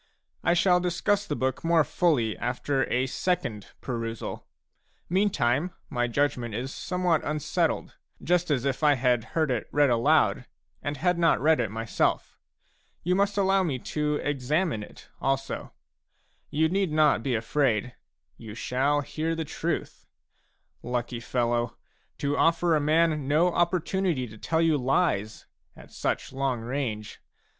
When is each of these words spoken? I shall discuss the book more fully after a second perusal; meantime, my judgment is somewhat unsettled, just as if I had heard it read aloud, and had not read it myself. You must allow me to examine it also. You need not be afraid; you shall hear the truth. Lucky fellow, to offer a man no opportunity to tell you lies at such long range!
I 0.43 0.55
shall 0.55 0.79
discuss 0.79 1.27
the 1.27 1.35
book 1.35 1.63
more 1.63 1.83
fully 1.83 2.35
after 2.39 2.91
a 2.91 3.05
second 3.05 3.67
perusal; 3.81 4.47
meantime, 5.09 5.75
my 5.91 6.07
judgment 6.07 6.55
is 6.55 6.73
somewhat 6.73 7.23
unsettled, 7.23 7.97
just 8.19 8.49
as 8.49 8.65
if 8.65 8.81
I 8.81 8.95
had 8.95 9.23
heard 9.35 9.51
it 9.51 9.67
read 9.71 9.91
aloud, 9.91 10.47
and 10.81 10.97
had 10.97 11.19
not 11.19 11.39
read 11.39 11.59
it 11.59 11.69
myself. 11.69 12.35
You 13.03 13.13
must 13.13 13.37
allow 13.37 13.61
me 13.61 13.77
to 13.77 14.15
examine 14.15 14.81
it 14.81 15.07
also. 15.21 15.71
You 16.49 16.67
need 16.67 16.91
not 16.91 17.21
be 17.21 17.35
afraid; 17.35 17.93
you 18.37 18.55
shall 18.55 19.01
hear 19.01 19.35
the 19.35 19.45
truth. 19.45 20.07
Lucky 20.81 21.19
fellow, 21.19 21.77
to 22.17 22.35
offer 22.35 22.75
a 22.75 22.79
man 22.81 23.27
no 23.27 23.53
opportunity 23.53 24.25
to 24.29 24.37
tell 24.39 24.61
you 24.63 24.79
lies 24.79 25.45
at 25.75 25.91
such 25.93 26.33
long 26.33 26.61
range! 26.61 27.21